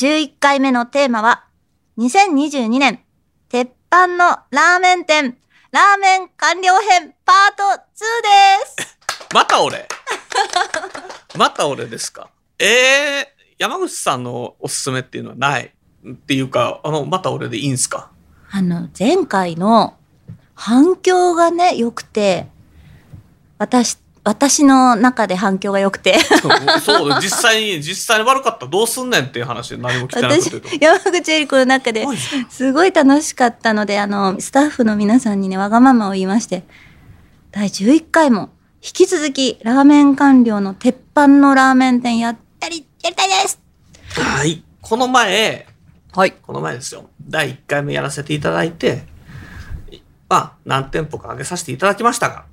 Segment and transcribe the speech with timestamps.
[0.00, 1.44] 11回目のテーマは
[1.98, 3.00] 2022年
[3.50, 5.36] 鉄板のラーメン店
[5.72, 8.98] ラーメン完了編パート2です。
[9.34, 9.86] また俺？
[11.36, 12.30] また俺ですか？
[12.58, 13.26] えー、
[13.58, 15.70] 山口さんのおすすめっていうのはない？
[16.10, 18.10] っていうかあのまた俺でいいんすか？
[18.50, 19.98] あの、前回の
[20.54, 22.46] 反響がね、良くて、
[23.58, 26.18] 私、私の中で反響が良くて、
[26.84, 32.16] そう実際に実際に悪かったらどうすんねんっていう話で何も聞いてないこと私言うと、山口恵理子の中ではい
[32.50, 36.64] すごい楽しかったので、あの、スタッフの皆さんにね、わがままを言いまして、
[37.50, 38.50] 第11回も、
[38.82, 43.60] 引き続き、ラーメン官僚の鉄板のラーメン店やったり、やりたいです。
[44.14, 44.62] はい。
[44.80, 45.66] この前
[46.12, 46.32] はい。
[46.32, 47.08] この前ですよ。
[47.30, 49.04] 第1回目やらせていただいて
[50.28, 52.44] まあ何店舗か上げさせていただきましたが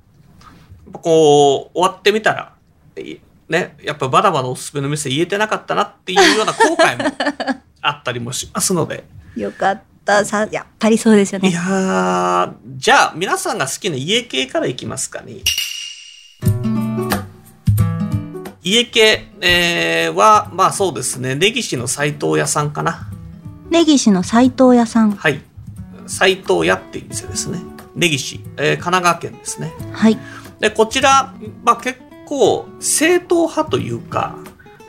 [0.92, 2.52] こう終わってみたら
[2.96, 7.16] いねやっぱまだまだおすすめの店言えてなかったなっていうような後悔も
[7.80, 9.04] あったりもしますので
[9.36, 10.24] よかった。
[10.24, 11.50] さ、やっぱりそうですよね。
[11.50, 15.34] いやーじゃあ皆さんが好きな家系からいきますかね
[18.62, 23.08] 家系、えーはまあそうですね根岸の斎藤屋さんかな
[23.70, 25.12] 根岸の斎藤屋さん。
[25.12, 25.42] はい。
[26.06, 27.58] 斎藤屋っていう店ですね。
[27.94, 29.72] 根岸、えー神奈川県ですね。
[29.92, 30.18] はい。
[30.60, 34.36] で、こちら、まあ結構正統派というか、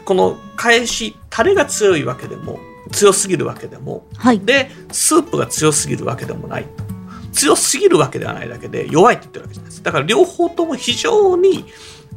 [0.05, 2.59] この返し、タレが強いわけでも、
[2.91, 4.39] 強すぎるわけでも、はい。
[4.39, 6.83] で、スープが強すぎるわけでもないと。
[7.31, 9.83] 強すぎるわけではないだけで、弱いって言ってるわけじゃないです。
[9.83, 11.65] だから両方とも非常に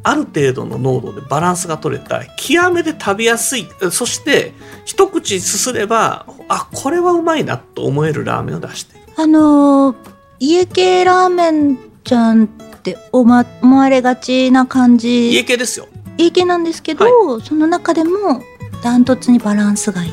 [0.02, 4.52] ある程度の濃度でバランスが取れた、極めて食べやすい、そして
[4.84, 8.96] 一口すすれば、あ、これはうまいなと思えるラーメンを出して。
[9.16, 9.96] あのー
[10.44, 12.48] 家系ラーメンじゃん
[12.82, 15.30] って思わ思われがちな感じ。
[15.30, 15.86] 家系ですよ。
[16.18, 18.42] 家系なんですけど、その中でも
[18.82, 20.12] ダントツにバランスがいい。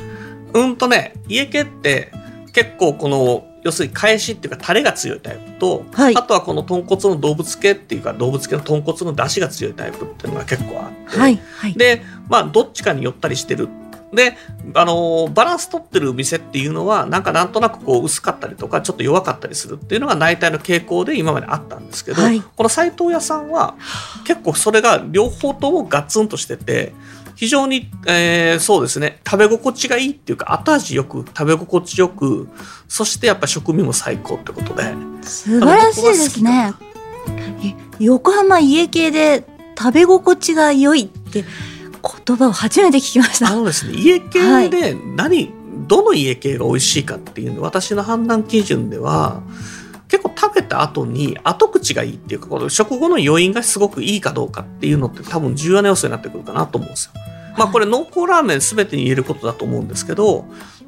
[0.53, 2.11] うんとね、家系って
[2.53, 6.15] 結構この、要するに返しっていうかタレが強いタイプと、はい。
[6.15, 11.73] あとはこの豚骨の動物系っていうか動物系の豚骨の出汁が強いタイプっていうのが結構あって、はいはい。
[11.73, 13.67] で、まあ、どっちかに寄ったりしてる。
[14.13, 14.35] で、
[14.73, 22.41] あのーバランス取ってる店っていうのは、なんかなんとなくこう薄かったりとか、ちょっと弱かったりするっていうのが内体の傾向で今まであったんですけど、はい。
[22.41, 23.75] この斎藤屋さんは、
[24.25, 26.93] 結構それが両方ともガツンとしてて、
[27.35, 32.49] 非常に、えーそうですね、食べ心地がいいっていうか、後味よく、食べ心地よく、
[32.87, 36.73] そしてやっぱ食味も最高ってことで、素晴らしいですね。
[37.99, 39.45] い横浜家系で
[39.77, 41.45] 食べ心地が良いって
[42.01, 43.49] 言葉を初めて聞きました。
[43.49, 45.51] あのですね、家系で何、
[45.87, 49.41] どの家系が美味しいかっていうの私の判断基準では
[50.07, 57.11] 結構食べた後に後口がいいっていうかこの食後の余韻がすごくいいかどうかっていうのって多分重要な要素になってくるかなと思うんですよ。
[57.57, 60.45] まあこれ濃厚ラーメン全てに言えることだと思うんですけど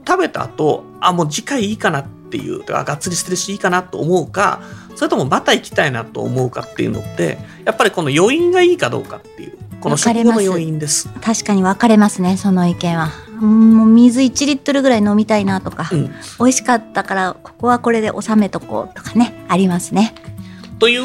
[0.07, 4.61] 食べた後あもう次回いいかなっていうあがっつりしてるしいいかなと思うか
[4.95, 11.09] それともまた行きたいなと思うかっていうのってやっぱりこの余韻がいいかどうかっていうこの食後の余韻です。
[11.21, 13.09] 確かに分かれますねその意見は。
[13.41, 16.07] うんもう水1リットルぐらい飲みたいなとか、うん。
[16.39, 20.13] 美味しかったからここはこれで収めとこうとかねありますね。
[20.79, 21.03] という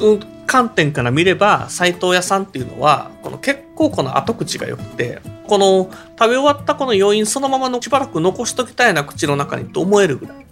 [0.00, 10.46] うん観点から見れば斎藤屋さんっていうのはこの結構この後口が良くてこの食べ終わったこの余韻そのままのしばらく残しときたいな口の中にと思えるぐらい。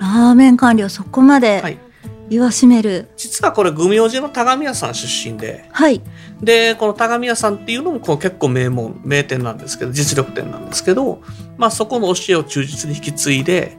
[0.00, 1.91] ラーメン官僚そこまはでい
[2.32, 3.10] 言わしめる。
[3.16, 5.66] 実はこれ組王子の田上屋さん出身で。
[5.70, 6.00] はい。
[6.40, 11.20] でこの田上屋さんっていうのもこう結構名門名店なんですけど実力店なんですけど、
[11.58, 13.76] まあ、そこの教えを忠実に引き継いで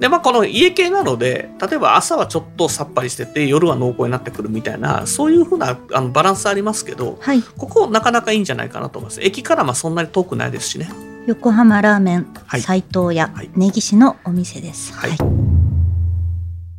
[0.00, 7.42] で、まあ、この家系なので例えば朝はちょっとさっぱりしてて夜は濃厚になってくるみたいなそういうふうなあのバランスありますけどはい。
[7.42, 9.22] ここなかなかいいんじゃないかなと思います。
[9.22, 10.90] 駅からまあそんなに遠くないですしね。
[11.26, 12.60] 横浜ラーメンはい。
[12.60, 13.50] 斎藤屋、はい。
[13.54, 14.92] 根岸のお店です。
[14.92, 15.43] はい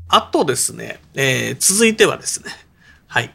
[0.07, 2.51] あとですね、えー続いてはですね。
[3.07, 3.33] はい。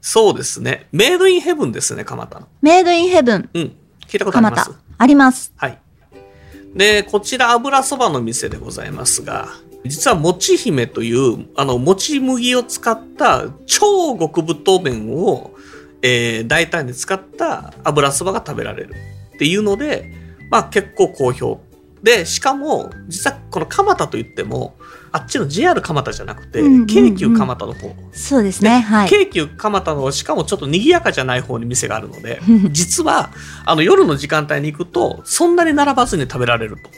[0.00, 0.86] そうですね。
[0.92, 2.48] メイドインヘブンですね蒲田の。
[2.62, 3.50] メイドインヘブン。
[3.52, 3.76] うん。
[4.06, 4.70] 聞いたことあります？
[4.98, 5.52] あります。
[5.56, 5.78] はい。
[6.74, 9.48] で、こちら油そばの店でございますが、
[9.84, 15.52] 実はもち姫という、あの、もち麦を使った超極太麺を、
[16.02, 18.94] えー大胆に使った油そばが食べられる
[19.34, 20.12] っていうので、
[20.50, 21.60] まあ結構好評
[22.02, 24.76] で、しかも、実はこの蒲田といっても、
[25.12, 27.94] あっちの JR 蒲田じゃなくて、うんうんうん京急蒲田の方。
[28.12, 28.80] そうですね。
[28.80, 29.08] はい。
[29.08, 33.30] 京急蒲田の、しかもちょっと賑やかじゃない方に店があるので、 実は、
[33.64, 36.90] あの、夜の時間帯に行くと、そんなに並ばずに食べられると。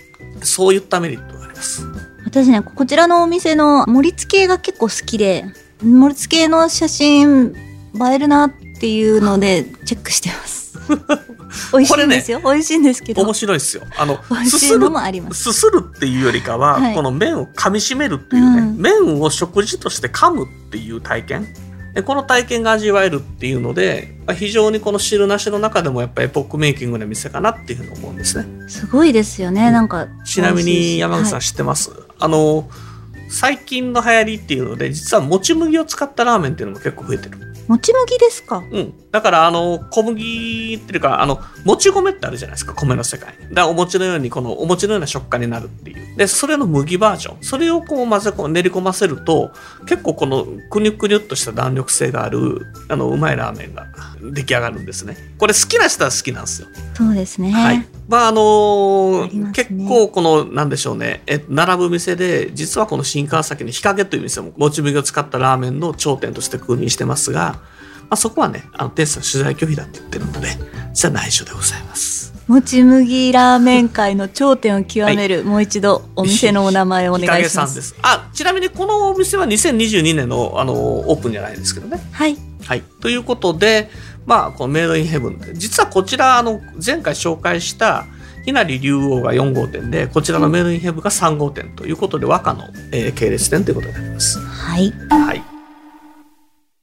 [0.45, 1.87] そういったメリットがあります。
[2.25, 5.45] 私ね、こちらのお店の盛り付けが結構好きで、
[5.83, 7.55] 盛り付けの写真
[7.95, 10.79] 映えるなっていうのでチェックしてます。
[11.73, 12.41] 美味しいんですよ。
[12.41, 13.35] 美味しいんですけど面。
[13.35, 13.83] 白いですよ。
[13.97, 14.89] あのすする
[15.33, 15.53] す。
[15.53, 21.47] すするっていうよりかは、はいこの麺を噛み締めるっていうね、うん麺を食事として噛むっていう体験
[21.95, 29.71] でこの体験が味わえるっていうのでまあ非常にこの汁なしの中でもやっぱりエポックメイキングな店かなっていうふうに思うんですねすごいですよね。
[29.71, 30.09] なんか。
[30.25, 32.69] ちなみに山口さんはい知ってます、あの
[33.29, 38.62] 最近の流行りっていうので実はもち麦を使ったラーメンっていうのも結構増えてるもち麦ですか？
[38.70, 38.94] うん。
[39.11, 43.49] だから、あの、小麦っていうか、あの、もち米ってあるじゃないですか、米の世界に。
[43.50, 46.17] だから、お餅のように、このお餅のような食感になるっていう。
[46.17, 47.43] で、それの麦バージョン。
[47.43, 49.53] それをこう混ぜこう練り込ませると、
[49.87, 53.87] 結構このくにゅくにゅっとした弾力性がある、あの、うまいラーメンが
[54.20, 55.17] 出来上がるんですね。
[55.38, 56.69] これ好きな人は好きなんですよ。
[56.94, 57.53] そうですね。
[57.53, 57.87] はい。
[58.12, 67.53] まあ、あのーね結構この、なんでしょうね、え、並ぶ店で、実はこの新川崎の日陰という店も、もち麦を使ったラーメンの頂点として君臨してますが、
[68.03, 70.49] まあ、そこはね、あの、店主さん取材拒否だって言ってるので、
[70.93, 72.35] 実は内緒でございます。
[72.49, 77.62] もち麦ラーメン界の頂点を極める、もう一度お店のお名前をお日願いしま。
[77.62, 77.97] 陰さんですす。
[78.03, 81.99] あ、ちなみにこのお店は2022年の、あの、オープンじゃないですけどね。
[82.12, 82.37] はい。
[82.62, 82.82] はい。
[83.00, 83.88] ということで、
[84.27, 88.07] まあ、このメイドインヘブンで、実はこちら、あの、前回紹介した、
[88.45, 94.39] ひなり竜王が4号店で、こちらのメイドインヘブンが3号店ということで、和歌の、えー系列店ということになります。
[94.39, 94.93] はい。
[95.11, 95.43] はい。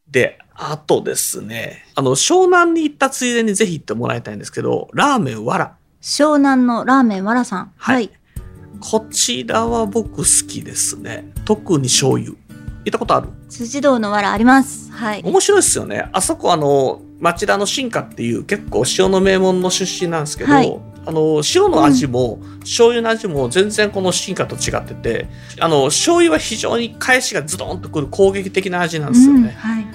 [0.09, 5.75] で、あとですね、あの、湘南に行ったついでにぜひ行ってもらいたいんですけど、ラーメンわら。
[6.01, 7.71] 湘南のラーメンわらさん。
[7.77, 8.09] はいはい。
[8.81, 11.31] こちらは僕好きですね。
[11.45, 12.33] 特に醤油。
[12.85, 13.27] 行ったことある？
[13.49, 14.89] 辻堂のわらあります。
[14.91, 15.21] はい。
[15.23, 16.09] 面白いですよね。
[16.13, 25.27] あそこあの、町田の新華っていう結構塩の名門の出身なんですけど、はいあの、塩の味も、醤油の味も全然この新華と違ってて、
[25.59, 29.55] あの、醤油は非常に返しがズドンとくる攻撃的な味なんですようん、ね。
[29.57, 29.87] はい。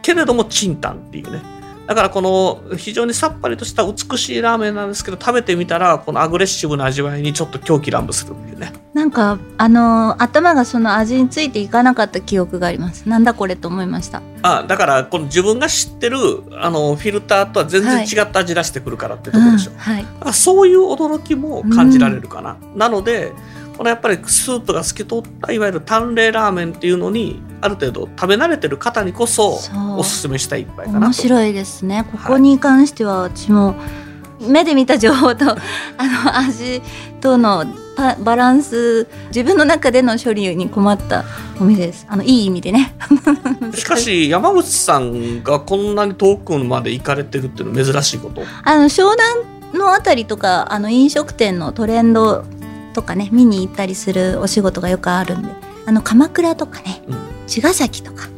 [0.00, 1.42] けれども、チンタンっていうね。
[1.86, 13.08] だからこの非常にさっぱりとした美しいラーメンなんですけど食べてみたらこのアグレッシブな味わいにちょっと狂気乱舞するっていうねなんかあのー頭がその味についていかなかった記憶があります。
[13.08, 14.22] なんだこれと思いました。
[14.42, 16.16] あだからこの自分が知ってる
[16.52, 20.06] あのフィルターとは全然違った味出してくるからってところでしょ、うんはい。
[20.24, 23.32] だそういう驚きも感じられるかな、なので
[23.76, 29.58] このやっぱりスープが透き通ったいわゆる淡麗ラーメンっていうのにある程度食べ慣れてる方にこそ
[29.98, 31.06] おすすめしたい一杯かなと。
[31.06, 32.06] 面白いですね。
[32.12, 33.74] ここに関しては私も
[34.40, 35.56] 目で見た情報とあ
[35.98, 36.82] の味
[37.22, 37.64] との
[37.96, 41.24] パバランス自分の中での処理に困った
[41.60, 42.06] お店です。
[42.08, 42.94] あのいい意味でね。
[43.74, 48.42] しかし山口さんがこんなに遠くまで行かれてるっていうのは珍しいこと？
[48.64, 52.44] あの湘南のあたりとかあの飲食店のトレンド
[52.92, 55.48] とかね見に行ったりするお仕事がよくあるんで
[55.86, 57.16] あの鎌倉とかね、うん。
[57.46, 58.28] 茅ヶ崎とか。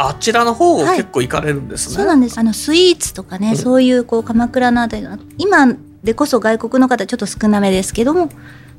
[0.00, 2.38] あちらの方結構行かれるんですね、そうなんです。
[2.38, 3.56] あのスイーツとかね、うん。
[3.56, 8.30] そういうこう鎌倉のあたりの今でこそ外国の方ちょっと少なめですけども、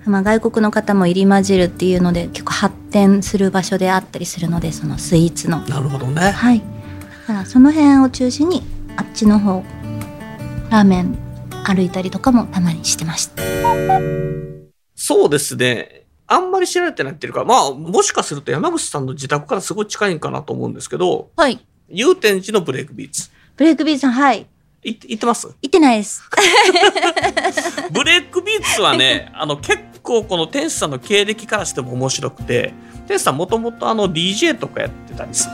[0.05, 5.59] まあ、外国の方も入り混じるっていうので結構発展する場所であったりするのでそのスイーツの。
[5.67, 6.31] なるほどね。
[6.31, 6.59] はい。
[6.59, 6.65] だ
[7.27, 8.63] からその辺を中心に
[8.95, 9.63] あっちの方
[10.69, 11.17] ラーメン
[11.65, 13.43] 歩いたりとかもたまにしてました。
[14.95, 16.05] そうですね。
[16.25, 21.59] あんまり知られてないっていうかまあもしかすると山口さんの自宅からすごい近いんかなと思うんですけどはい。
[21.89, 23.29] 祐天寺のブレイクビーツ。
[23.57, 24.45] ブレイクビーツさんはい
[24.83, 25.47] い行ってます？
[25.47, 26.21] 行ってないです。
[27.91, 32.73] ブレイクビーツはね あの結構この店主さんの経歴からしても面白くて
[33.07, 35.53] 天使さんもともとあの DJ とかやってたりする。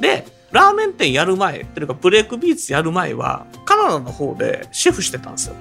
[0.00, 5.54] でラーメン店やる前っていうかブレイクビーツやる前はカナダの方でシェフしてたんですよ。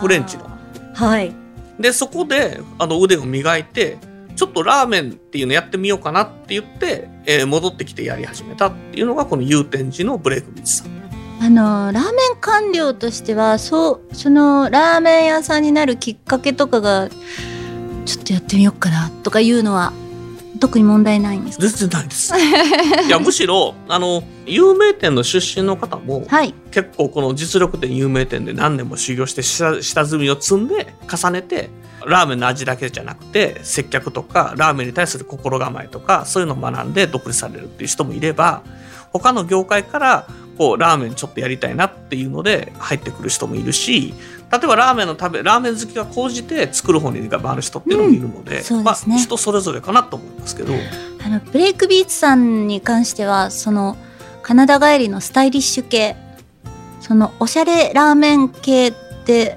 [0.00, 0.50] フレンチの。
[0.94, 1.32] はい。
[1.78, 3.98] でそこであの腕を磨いて
[4.34, 10.99] ちょっとラーメンっていうのやってみようかなって言って、えー戻ってきてやり始めたっていうのがこの祐天寺のブレイクビーツさん
[11.42, 17.08] あのラーメン官僚としてはそうそのラーメン屋さんになるきっかけとかが
[18.04, 19.92] ちょっとやってみようかなとかいうのは
[20.60, 21.66] 特に問題ないんですか？
[21.66, 22.34] 全然ないです。
[23.06, 26.54] いやむしろあの有名店の出身の方もはい。
[26.70, 31.70] 結構この実力店有名店で何年も修行して下下積みを積んで重ねて
[32.06, 38.62] ラーメンの味だけじゃなくて接客とかラーメンに対する心構えとかそういうのを学んで独立されるっていう人もいれば
[39.12, 40.26] 他の業界から
[40.60, 44.12] こうラーメンちょっとやりたいなっていうので入ってくる人もいるし
[44.52, 50.74] 例えばラーメンの食べラーメン好きが高じて作る方に回る人っていうのもいるので,、うんそうまあ、人それぞれかなと思いますけど
[51.24, 53.96] あのブレイクビーツさんに関してはその
[54.42, 56.14] カナダ帰りのスタイリッシュ系
[57.00, 58.92] そのおしゃれラーメン系っ
[59.24, 59.56] て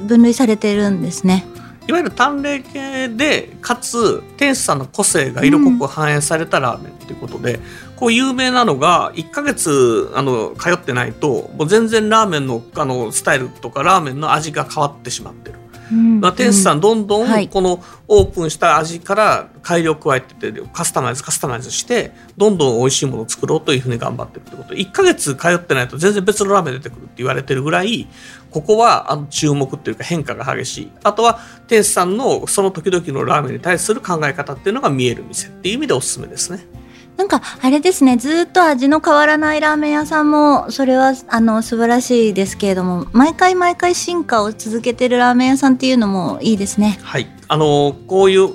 [0.00, 1.44] 分類されてるんですね。
[1.88, 7.60] いわゆる淡麗系でかつ店主さんの個性が色濃く反映されたラーメンっていうことで、
[8.02, 15.58] こう有名なのが1ヶ月あの通ってないともう全然ラーメンのあのスタイルとかラーメンの味が変わってしまってる。
[15.92, 16.20] うん。
[16.20, 17.46] まあ、店主さんどんどはい。
[17.46, 24.74] んこのオープンした味から改良を加えててカスタマイズカスタマイズしてどんどん美味しいものを作ろうというふうに頑張ってるってこと。
[24.74, 28.08] 1ヶ月通ってないと全然別のラーメン出てくるって言われてるぐらい
[28.50, 30.92] ここはあの注目っていうか変化が激しい。
[31.04, 36.81] あとは店主さんのその時々のラーメンに対する考え方っていうのが見える店っていう意味でおすすめですね。
[37.16, 46.98] なんかあれですねずっと味の変わらないラーメン屋さんもそれはあの素晴らしいですけれども毎回毎回進化を続けてるラーメン屋さんっていうのもいいですね。
[47.02, 48.50] はい、あのこういう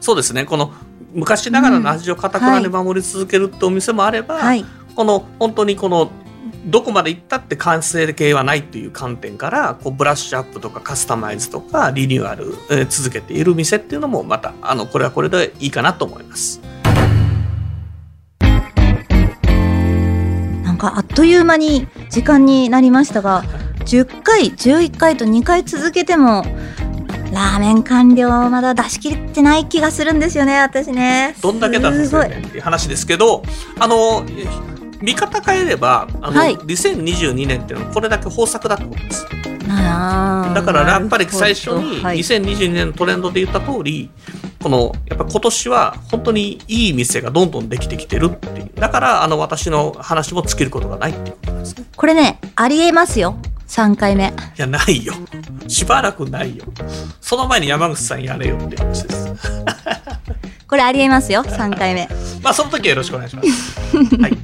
[0.00, 0.72] そうですねこの
[1.14, 4.64] 昔ながらの味をかたくなに守り続けるってお店もあれば、はい、
[4.94, 6.10] この本当にこの
[6.66, 16.60] どこまで行ったって完成形はないっていう観点からこうブラッシュアップとかカスタマイズとかリニューアル、えー続けている店っていうのもまたあのこれはこれでいいかなと思います。
[20.80, 23.44] かあっという間に時間になりましたが
[23.84, 26.42] 10回11回と2回続けても
[27.32, 31.36] ラーメン完了まだ出し切ってない気がするんですよね私ね。
[31.40, 33.42] どんだけ出せすごいるねんっていう話ですけど
[33.78, 34.24] あの
[35.00, 36.54] 見方変えればあの、はい。
[36.56, 39.26] 2022年っていうのはこれだけ豊作だってことです。
[39.70, 42.18] だからやっぱり最初にはい。
[42.18, 44.10] 2022年のトレンドで言った通り
[44.60, 48.30] このやっぱ今年は本当にいい店がどんどんできてきてる。
[48.32, 48.49] っ
[48.80, 51.84] だからあの私の話も尽きることがないっていうことなんですね。
[51.94, 53.36] これねありえますよ。
[53.68, 54.24] 3回目。
[54.24, 55.14] いやないよ。
[55.68, 56.64] しばらくないよ。
[57.20, 59.34] その前に山口さんやれよっていう話です。
[60.66, 61.44] これありえますよ。
[61.44, 62.08] 3回目。
[62.42, 63.78] まあその時はよろしくお願いします。
[64.18, 64.38] はい。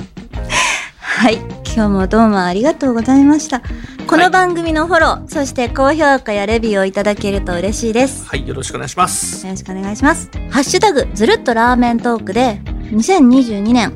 [1.00, 1.34] はい。
[1.74, 3.62] 今日もどうもありがとうございました。
[4.06, 8.26] この番組のフォロー、そして高評価やレビューをいただけると嬉しいです。
[8.26, 9.44] はいよろしくお願いします。
[9.46, 10.30] よろしくお願いします。
[10.50, 12.60] ハッシュタグ、ずるっとラーメントークで、
[12.92, 13.94] 2022年、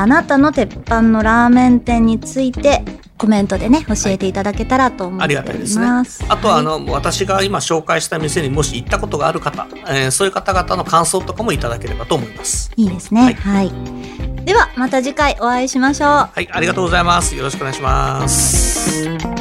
[0.00, 2.82] あなたの鉄板のラーメン店について、
[3.18, 6.24] コメントでね、教えていただけたらと思っておありりがたいですねます。
[6.26, 13.34] あとはあはいの、私が今紹介した店にもし行ったことがある方、えーそういう方々の感想とかもいただければと思いますいいですね。
[13.34, 13.70] はい。
[14.46, 16.08] では、また次回お会いしましょう。
[16.08, 19.39] はいありがとうございますよろしくお願いします